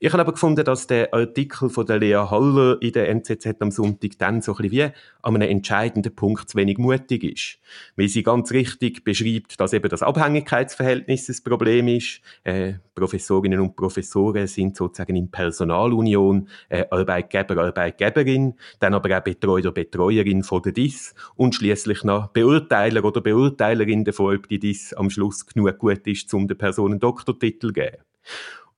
Ich 0.00 0.12
habe 0.12 0.22
aber 0.22 0.32
gefunden, 0.32 0.64
dass 0.64 0.88
der 0.88 1.14
Artikel 1.14 1.70
von 1.70 1.86
der 1.86 1.98
Lea 1.98 2.14
Haller 2.14 2.78
in 2.80 2.92
der 2.92 3.08
NZZ 3.08 3.46
am 3.60 3.70
Sonntag 3.70 4.18
dann 4.18 4.42
so 4.42 4.52
ein 4.52 4.68
bisschen 4.68 4.72
wie 4.72 4.92
an 5.22 5.36
einem 5.36 5.48
entscheidenden 5.48 6.14
Punkt 6.14 6.48
zu 6.50 6.56
wenig 6.56 6.78
mutig 6.78 7.22
ist 7.22 7.58
weil 7.96 8.08
sie 8.08 8.22
ganz 8.22 8.52
richtig 8.52 9.04
beschreibt, 9.04 9.58
dass 9.60 9.72
eben 9.72 9.88
das 9.88 10.02
Abhängigkeitsverhältnis 10.02 11.26
das 11.26 11.40
Problem 11.40 11.85
ist. 11.88 12.20
Äh, 12.44 12.74
Professorinnen 12.94 13.60
und 13.60 13.76
Professoren 13.76 14.46
sind 14.46 14.76
sozusagen 14.76 15.16
in 15.16 15.30
Personalunion 15.30 16.48
äh, 16.68 16.84
Arbeitgeber, 16.90 17.58
Arbeitgeberin, 17.58 18.54
dann 18.80 18.94
aber 18.94 19.18
auch 19.18 19.22
Betreuer, 19.22 19.72
Betreuerin 19.72 20.42
von 20.42 20.62
der 20.62 20.72
DIS 20.72 21.14
und 21.34 21.54
schließlich 21.54 22.04
noch 22.04 22.28
Beurteiler 22.28 23.04
oder 23.04 23.20
Beurteilerin 23.20 24.04
davon, 24.04 24.36
ob 24.36 24.48
die 24.48 24.58
DIS 24.58 24.94
am 24.94 25.10
Schluss 25.10 25.46
genug 25.46 25.78
gut 25.78 26.06
ist, 26.06 26.32
um 26.32 26.48
der 26.48 26.54
Person 26.54 26.98
Doktortitel 26.98 27.68
zu 27.68 27.72
geben. 27.72 27.98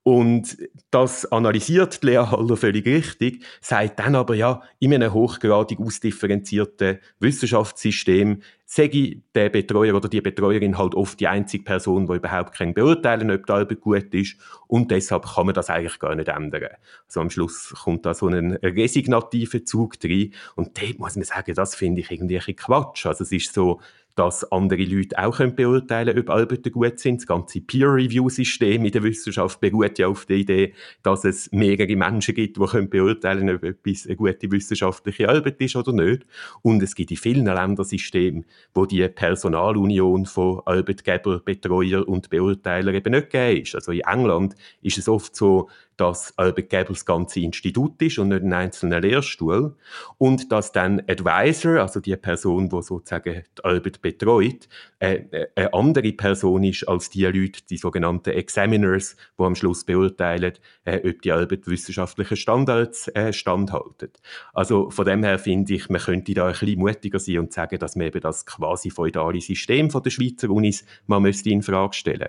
Und 0.09 0.57
das 0.91 1.31
analysiert 1.31 2.03
Lea 2.03 2.17
Haller 2.17 2.57
völlig 2.57 2.87
richtig, 2.87 3.45
sagt 3.61 3.99
dann 3.99 4.15
aber 4.15 4.35
ja, 4.35 4.63
in 4.79 4.95
einem 4.95 5.13
hochgradig 5.13 5.79
ausdifferenzierten 5.79 7.01
Wissenschaftssystem 7.21 8.41
sage 8.65 9.21
der 9.35 9.51
Betreuer 9.51 9.95
oder 9.95 10.09
die 10.09 10.23
Betreuerin 10.23 10.79
halt 10.79 10.95
oft 10.95 11.21
die 11.21 11.29
einzige 11.29 11.63
Person, 11.63 12.07
die 12.07 12.15
überhaupt 12.15 12.55
kein 12.55 12.73
beurteilen, 12.73 13.31
ob 13.31 13.45
die 13.45 13.53
Arbeit 13.53 13.81
gut 13.83 14.15
ist 14.15 14.37
und 14.67 14.91
deshalb 14.91 15.27
kann 15.27 15.45
man 15.45 15.55
das 15.55 15.69
eigentlich 15.69 15.99
gar 15.99 16.15
nicht 16.15 16.29
ändern. 16.29 16.69
Also 17.07 17.21
am 17.21 17.29
Schluss 17.29 17.75
kommt 17.83 18.07
da 18.07 18.15
so 18.15 18.29
ein 18.29 18.53
resignativer 18.63 19.63
Zug 19.67 19.97
rein 20.03 20.33
und 20.57 20.81
dort 20.81 20.99
muss 20.99 21.17
man 21.17 21.25
sagen, 21.25 21.55
das 21.55 21.75
finde 21.75 22.01
ich 22.01 22.11
irgendwie 22.11 22.41
ein 22.41 22.57
Quatsch. 22.57 23.05
Also 23.05 23.25
es 23.25 23.33
ist 23.33 23.53
so, 23.53 23.81
dass 24.19 24.51
andere 24.51 24.83
Leute 24.83 25.17
auch 25.17 25.37
können 25.37 25.55
beurteilen 25.55 26.09
können, 26.09 26.29
ob 26.29 26.31
Arbeiten 26.31 26.73
gut 26.73 26.99
sind. 26.99 27.21
Das 27.21 27.27
ganze 27.29 27.61
Peer-Review-System 27.61 28.85
in 28.85 28.91
der 28.91 29.05
Wissenschaft 29.05 29.61
beruht 29.61 29.97
ja 30.01 30.09
auf 30.09 30.27
der 30.27 30.39
Idee, 30.39 30.75
dass 31.05 31.25
es 31.25 31.53
mehrere 31.53 31.95
Menschen 31.95 32.35
gibt, 32.35 32.57
die 32.57 32.67
können 32.67 32.91
beurteilen 32.91 33.49
ob 33.49 33.63
etwas 33.63 34.07
eine 34.07 34.17
gute 34.17 34.51
wissenschaftliche 34.51 35.29
Arbeit 35.29 35.61
ist 35.61 35.77
oder 35.77 35.93
nicht. 35.93 36.27
Und 36.63 36.83
es 36.83 36.97
gibt 36.97 37.13
in 37.13 37.17
vielen 37.17 37.45
Ländern 37.45 37.85
Systeme, 37.85 38.43
wo 38.75 38.87
die 38.87 39.07
Personalunion 39.07 40.27
von 40.27 40.63
Arbeitgeber, 40.65 41.39
Betreuer 41.39 42.09
und 42.09 42.29
Beurteiler 42.29 42.95
eben 42.95 43.13
nicht 43.13 43.31
gegeben 43.31 43.63
ist. 43.63 43.77
Also 43.77 43.93
in 43.93 44.01
England 44.01 44.57
ist 44.83 44.99
es 44.99 45.09
oft 45.09 45.37
so, 45.37 45.69
dass 45.99 46.33
Arbeitgeber 46.39 46.91
das 46.91 47.05
ganze 47.05 47.41
Institut 47.41 48.01
ist 48.01 48.19
und 48.19 48.29
nicht 48.29 48.43
ein 48.43 48.53
einzelner 48.53 49.01
Lehrstuhl 49.01 49.77
und 50.17 50.51
dass 50.53 50.73
dann 50.73 51.03
Advisor, 51.09 51.81
also 51.81 52.01
die 52.01 52.17
Person, 52.17 52.69
die 52.69 52.83
sozusagen 52.83 53.43
Arbeit 53.63 54.01
betreut, 54.01 54.69
äh, 55.01 55.25
äh, 55.31 55.47
eine 55.57 55.75
andere 55.75 56.13
Person 56.13 56.65
ist 56.65 56.89
als 56.89 57.11
die 57.11 57.25
Leute, 57.25 57.63
die 57.69 57.77
sogenannten 57.77 58.31
Examiners, 58.31 59.17
die 59.39 59.43
am 59.43 59.57
Schluss 59.57 59.85
beurteilen, 59.85 60.55
äh, 60.85 61.09
ob 61.09 61.21
die 61.23 61.33
Arbeit 61.33 61.67
wissenschaftlichen 61.67 62.37
Standards 62.37 63.09
äh, 63.09 63.33
standhalten. 63.33 64.11
Also 64.53 64.91
von 64.91 65.05
dem 65.05 65.25
her 65.25 65.39
finde 65.39 65.75
ich, 65.75 65.89
man 65.89 66.01
könnte 66.01 66.33
da 66.33 66.47
ein 66.47 66.53
bisschen 66.53 66.79
mutiger 66.79 67.19
sein 67.19 67.41
und 67.41 67.53
sagen, 67.53 67.79
dass 67.79 67.97
man 67.97 68.07
eben 68.07 68.21
das 68.21 68.47
quasi 68.47 68.91
feudale 68.91 69.41
System 69.41 69.91
von 69.91 70.03
der 70.03 70.11
Schweizer 70.11 70.49
Unis 70.51 70.85
man 71.07 71.23
müsste 71.23 71.51
in 71.51 71.63
Frage 71.63 71.95
stellen. 71.95 72.29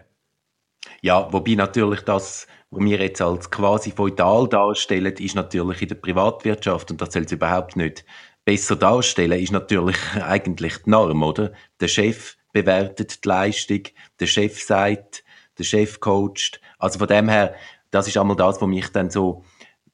Ja, 1.01 1.31
wobei 1.31 1.55
natürlich 1.55 2.01
das 2.01 2.47
was 2.71 2.83
wir 2.83 2.99
jetzt 2.99 3.21
als 3.21 3.49
quasi 3.49 3.91
feudal 3.91 4.47
darstellen, 4.47 5.13
ist 5.13 5.35
natürlich 5.35 5.81
in 5.81 5.87
der 5.89 5.95
Privatwirtschaft, 5.95 6.91
und 6.91 7.01
das 7.01 7.13
soll 7.13 7.23
es 7.23 7.31
überhaupt 7.31 7.75
nicht 7.75 8.05
besser 8.45 8.75
darstellen, 8.75 9.39
ist 9.39 9.51
natürlich 9.51 9.97
eigentlich 10.21 10.77
die 10.77 10.89
Norm, 10.89 11.23
oder? 11.23 11.51
Der 11.79 11.87
Chef 11.87 12.37
bewertet 12.51 13.23
die 13.23 13.27
Leistung, 13.27 13.83
der 14.19 14.27
Chef 14.27 14.61
sagt, 14.61 15.23
der 15.57 15.63
Chef 15.63 15.99
coacht. 15.99 16.61
Also 16.77 16.99
von 16.99 17.07
dem 17.07 17.29
her, 17.29 17.55
das 17.91 18.07
ist 18.07 18.17
einmal 18.17 18.35
das, 18.35 18.61
was 18.61 18.67
mich 18.67 18.89
dann 18.89 19.09
so, 19.09 19.43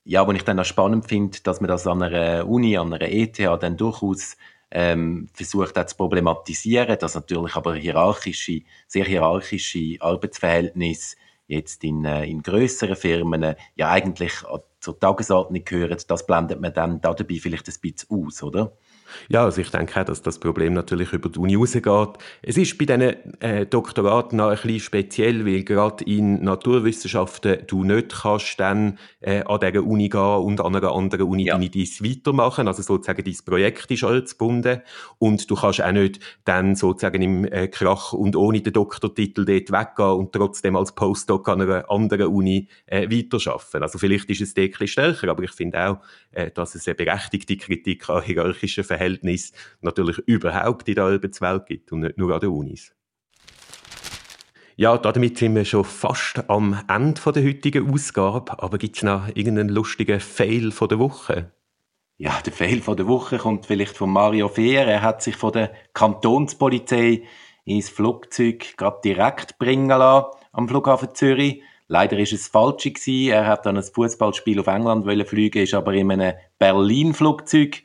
ja, 0.03 0.27
was 0.27 0.35
ich 0.35 0.43
dann 0.43 0.59
auch 0.59 0.65
spannend 0.65 1.07
finde, 1.07 1.39
dass 1.43 1.62
man 1.62 1.69
das 1.69 1.88
an 1.88 2.03
einer 2.03 2.47
Uni, 2.47 2.77
an 2.77 2.93
einer 2.93 3.09
ETH 3.09 3.39
dann 3.39 3.77
durchaus 3.77 4.38
ähm, 4.77 5.29
versucht 5.34 5.77
auch 5.77 5.86
zu 5.86 5.96
problematisieren, 5.96 7.00
dass 7.00 7.15
natürlich 7.15 7.55
aber 7.55 7.75
hierarchische, 7.75 8.60
sehr 8.88 9.05
hierarchische 9.05 9.96
Arbeitsverhältnisse 10.01 11.15
jetzt 11.48 11.86
in, 11.86 12.03
äh, 12.03 12.25
in 12.25 12.44
größeren 12.44 12.98
Firmen 12.98 13.41
äh, 13.44 13.55
ja 13.75 13.91
eigentlich 13.91 14.34
zur 14.82 15.00
Tagesordnung 15.00 15.63
gehören, 15.63 15.98
das 16.08 16.25
blendet 16.25 16.60
man 16.60 16.74
dann 16.74 17.00
dabei 17.00 17.36
vielleicht 17.39 17.70
ein 17.70 17.74
bisschen 17.82 18.25
aus, 18.25 18.44
oder? 18.44 18.74
Ja, 19.29 19.45
also 19.45 19.62
ich 19.62 19.69
denke 19.69 20.00
auch, 20.00 20.05
dass 20.05 20.22
das 20.22 20.39
Problem 20.39 20.74
natürlich 20.74 21.13
über 21.13 21.29
die 21.29 21.39
Uni 21.39 21.55
rausgeht. 21.55 22.17
Es 22.41 22.57
ist 22.57 22.77
bei 22.77 22.86
diesen 22.86 23.41
äh, 23.41 23.65
Doktoraten 23.65 24.39
auch 24.39 24.50
ein 24.50 24.55
bisschen 24.55 24.79
speziell, 24.79 25.45
weil 25.45 25.63
gerade 25.63 26.03
in 26.05 26.43
Naturwissenschaften 26.43 27.60
du 27.67 27.84
nicht 27.84 28.13
kannst 28.22 28.60
dann 28.60 28.98
äh, 29.22 29.43
an 29.43 29.60
dieser 29.60 29.84
Uni 29.84 30.10
gehen 30.10 30.22
und 30.22 30.62
an 30.62 30.75
einer 30.75 30.91
anderen 30.91 31.27
Uni 31.27 31.45
ja. 31.45 31.55
deine 31.55 31.69
dies 31.69 32.03
weitermachen. 32.03 32.67
Also 32.67 32.81
sozusagen 32.81 33.24
dein 33.24 33.38
Projekt 33.45 33.89
ist 33.91 34.03
ortsgebunden 34.03 34.81
und 35.17 35.50
du 35.50 35.55
kannst 35.55 35.81
auch 35.81 35.91
nicht 35.91 36.19
dann 36.43 36.75
sozusagen 36.75 37.22
im 37.22 37.45
äh, 37.45 37.67
Krach 37.67 38.13
und 38.13 38.36
ohne 38.36 38.62
den 38.62 38.74
Doktortitel 38.74 39.45
dort 39.45 39.72
weggehen 39.72 40.19
und 40.19 40.34
trotzdem 40.34 40.75
als 40.75 40.93
Postdoc 40.93 41.50
an 41.50 41.62
einer 41.62 41.89
anderen 41.89 42.27
Uni 42.27 42.67
äh, 42.86 43.10
weiterarbeiten. 43.10 43.84
Also 43.84 43.98
vielleicht 43.98 44.29
ist 44.29 44.41
es 44.41 44.53
dort 44.53 44.65
ein 44.65 44.72
bisschen 44.72 44.88
stärker, 44.88 45.29
aber 45.29 45.43
ich 45.43 45.51
finde 45.51 45.88
auch, 45.88 45.98
äh, 46.31 46.51
dass 46.51 46.75
es 46.75 46.88
eine 46.88 46.95
berechtigte 46.95 47.57
Kritik 47.57 48.10
an 48.10 48.22
hierarchischen 48.24 48.84
Verhältnis 49.05 49.51
natürlich 49.81 50.17
überhaupt 50.19 50.88
in 50.89 50.95
der 50.95 51.05
Arbeitswelt 51.05 51.65
gibt 51.67 51.91
und 51.91 52.01
nicht 52.01 52.17
nur 52.17 52.33
an 52.33 52.39
den 52.39 52.50
Unis. 52.50 52.95
Ja, 54.77 54.97
damit 54.97 55.38
sind 55.38 55.55
wir 55.55 55.63
schon 55.63 55.85
fast 55.85 56.50
am 56.50 56.83
Ende 56.89 57.21
der 57.31 57.45
heutigen 57.45 57.93
Ausgabe. 57.93 58.62
Aber 58.62 58.77
gibt 58.77 58.97
es 58.97 59.03
noch 59.03 59.27
irgendeinen 59.29 59.69
lustigen 59.69 60.19
Fail 60.19 60.71
von 60.71 60.89
der 60.89 61.00
Woche? 61.00 61.51
Ja, 62.17 62.41
der 62.45 62.51
Fail 62.51 62.81
von 62.81 62.97
der 62.97 63.07
Woche 63.07 63.38
kommt 63.38 63.65
vielleicht 63.65 63.95
von 63.95 64.09
Mario 64.09 64.50
Fehr. 64.50 64.85
Er 64.85 65.01
hat 65.01 65.21
sich 65.21 65.38
von 65.38 65.53
der 65.53 65.71
Kantonspolizei 65.93 67.24
ins 67.63 67.89
Flugzeug 67.89 68.75
gerade 68.75 69.00
direkt 69.03 69.57
bringen 69.59 69.88
lassen 69.88 70.27
am 70.51 70.67
Flughafen 70.67 71.13
Zürich. 71.13 71.62
Leider 71.88 72.17
ist 72.17 72.33
es 72.33 72.47
falsch 72.47 72.83
gewesen. 72.83 73.31
Er 73.31 73.47
hat 73.47 73.65
dann 73.65 73.77
ein 73.77 73.83
Fußballspiel 73.83 74.59
auf 74.59 74.67
England 74.67 75.05
fliegen, 75.27 75.63
ist 75.63 75.74
aber 75.74 75.93
in 75.93 76.12
einem 76.12 76.33
Berlin-Flugzeug 76.59 77.83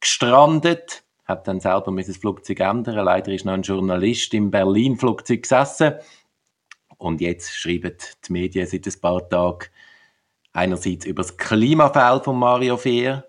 gestrandet, 0.00 1.04
hat 1.24 1.46
dann 1.46 1.60
selber 1.60 1.94
das 1.94 2.16
Flugzeug 2.16 2.60
ändern. 2.60 3.04
Leider 3.04 3.32
ist 3.32 3.44
noch 3.44 3.52
ein 3.52 3.62
Journalist 3.62 4.34
im 4.34 4.50
Berlin-Flugzeug 4.50 5.42
gesessen. 5.42 5.94
Und 6.98 7.20
jetzt 7.20 7.54
schreiben 7.56 7.96
die 8.26 8.32
Medien 8.32 8.66
seit 8.66 8.86
ein 8.86 9.00
paar 9.00 9.28
Tagen 9.28 9.66
einerseits 10.52 11.06
über 11.06 11.22
das 11.22 11.36
Klimafeld 11.36 12.24
von 12.24 12.38
Mario 12.38 12.76
Fehr. 12.76 13.26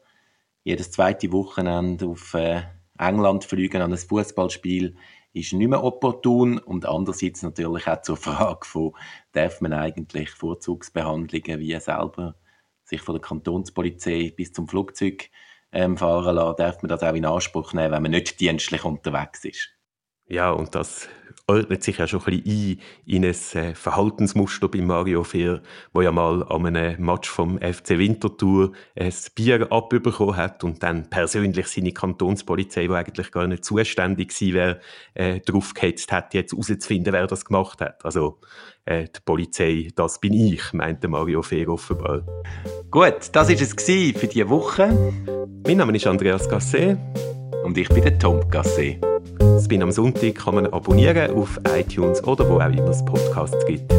Jedes 0.64 0.92
zweite 0.92 1.32
Wochenende 1.32 2.08
auf 2.08 2.34
äh, 2.34 2.64
England 2.98 3.46
fliegen 3.46 3.82
an 3.82 3.92
ein 3.92 3.98
Fußballspiel 3.98 4.96
ist 5.34 5.54
nicht 5.54 5.70
mehr 5.70 5.84
opportun 5.84 6.58
und 6.58 6.86
andererseits 6.86 7.42
natürlich 7.42 7.88
auch 7.88 8.02
zur 8.02 8.18
Frage 8.18 8.66
von, 8.66 8.94
darf 9.32 9.62
man 9.62 9.74
eigentlich 9.74 10.30
Vorzugsbehandlungen 10.32 11.60
wie 11.60 11.80
selber 11.80 12.36
sich 12.84 13.02
von 13.02 13.16
der 13.16 13.22
Kantonspolizei 13.22 14.34
bis 14.36 14.52
zum 14.52 14.68
Flugzeug 14.68 15.30
ähm, 15.72 15.98
fahren 15.98 16.36
lassen, 16.36 16.58
darf 16.58 16.82
man 16.82 16.90
das 16.90 17.04
auch 17.04 17.14
in 17.14 17.26
Anspruch 17.26 17.74
nehmen, 17.74 17.92
wenn 17.92 18.02
man 18.02 18.12
nicht 18.12 18.40
dienstlich 18.40 18.84
unterwegs 18.84 19.46
ist. 19.46 19.70
Ja, 20.28 20.52
und 20.52 20.76
das 20.76 21.08
ordnet 21.48 21.84
sich 21.84 21.98
ja 21.98 22.08
schon 22.08 22.22
ein 22.22 22.44
bisschen 22.44 22.72
ein 22.72 22.82
in 23.06 23.26
ein 23.26 23.36
äh, 23.64 23.76
Verhaltensmuster 23.76 24.68
bei 24.68 24.82
Mario 24.82 25.24
Fehr, 25.24 25.62
wo 25.94 26.02
ja 26.02 26.12
mal 26.12 26.44
an 26.44 26.66
einem 26.66 27.04
Match 27.04 27.30
vom 27.30 27.58
FC 27.58 27.98
Winterthur 27.98 28.72
ein 28.96 29.14
Bier 29.36 29.72
abbekommen 29.72 30.36
hat 30.36 30.64
und 30.64 30.82
dann 30.84 31.10
persönlich 31.10 31.68
seine 31.68 31.92
Kantonspolizei, 31.92 32.88
die 32.88 32.94
eigentlich 32.94 33.32
gar 33.32 33.48
nicht 33.48 33.66
zuständig 33.66 34.30
gewesen 34.30 34.54
wäre, 34.54 34.80
äh, 35.14 35.40
draufgehetzt 35.40 36.12
hat, 36.12 36.34
jetzt 36.34 36.52
herauszufinden, 36.54 37.14
wer 37.14 37.28
das 37.28 37.46
gemacht 37.46 37.82
hat. 37.82 38.04
Also 38.06 38.40
äh, 38.86 39.06
die 39.06 39.20
Polizei, 39.24 39.90
das 39.96 40.20
bin 40.20 40.34
ich, 40.34 40.74
meinte 40.74 41.08
Mario 41.08 41.42
Fehr 41.42 41.70
offenbar. 41.70 42.24
Gut, 42.90 43.30
das 43.32 43.50
war 43.50 43.60
es 43.60 43.74
für 43.74 44.28
diese 44.28 44.50
Woche. 44.50 45.14
Mein 45.66 45.78
Name 45.78 45.96
ist 45.96 46.08
Andreas 46.08 46.50
Gasset. 46.50 46.98
Und 47.64 47.78
ich 47.78 47.90
bin 47.90 48.04
der 48.04 48.18
Tom 48.18 48.42
Gasset. 48.50 48.98
Das 49.40 49.68
bin 49.68 49.84
am 49.84 49.92
Sonntag 49.92 50.36
kann 50.36 50.56
man 50.56 50.68
abonnieren 50.68 51.32
auf 51.36 51.60
iTunes 51.76 52.24
oder 52.24 52.50
wo 52.50 52.60
auch 52.60 52.72
immer 52.72 52.90
es 52.90 53.04
Podcasts 53.06 53.66
gibt. 53.66 53.92